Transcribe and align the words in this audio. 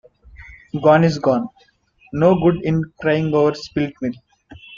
Gone 0.81 1.03
is 1.03 1.19
gone. 1.19 1.47
No 2.11 2.33
good 2.33 2.63
in 2.63 2.83
crying 2.99 3.31
over 3.35 3.53
spilt 3.53 3.93
milk. 4.01 4.15